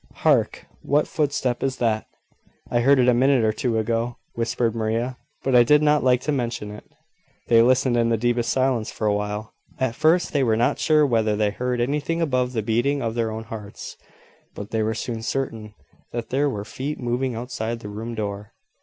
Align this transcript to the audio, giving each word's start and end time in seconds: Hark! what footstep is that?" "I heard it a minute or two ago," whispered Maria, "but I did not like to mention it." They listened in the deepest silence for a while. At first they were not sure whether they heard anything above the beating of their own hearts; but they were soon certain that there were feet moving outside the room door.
Hark! 0.25 0.65
what 0.81 1.07
footstep 1.07 1.61
is 1.61 1.77
that?" 1.77 2.07
"I 2.71 2.79
heard 2.79 2.97
it 2.97 3.07
a 3.07 3.13
minute 3.13 3.43
or 3.43 3.53
two 3.53 3.77
ago," 3.77 4.17
whispered 4.33 4.73
Maria, 4.73 5.15
"but 5.43 5.53
I 5.53 5.61
did 5.61 5.83
not 5.83 6.03
like 6.03 6.21
to 6.21 6.31
mention 6.31 6.71
it." 6.71 6.85
They 7.49 7.61
listened 7.61 7.95
in 7.97 8.09
the 8.09 8.17
deepest 8.17 8.49
silence 8.51 8.91
for 8.91 9.05
a 9.05 9.13
while. 9.13 9.53
At 9.77 9.93
first 9.93 10.33
they 10.33 10.43
were 10.43 10.57
not 10.57 10.79
sure 10.79 11.05
whether 11.05 11.35
they 11.35 11.51
heard 11.51 11.79
anything 11.79 12.19
above 12.19 12.53
the 12.53 12.63
beating 12.63 13.03
of 13.03 13.13
their 13.13 13.29
own 13.29 13.43
hearts; 13.43 13.95
but 14.55 14.71
they 14.71 14.81
were 14.81 14.95
soon 14.95 15.21
certain 15.21 15.75
that 16.11 16.31
there 16.31 16.49
were 16.49 16.65
feet 16.65 16.99
moving 16.99 17.35
outside 17.35 17.79
the 17.81 17.87
room 17.89 18.15
door. 18.15 18.53